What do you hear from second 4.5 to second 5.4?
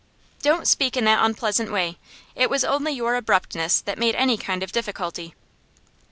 of difficulty.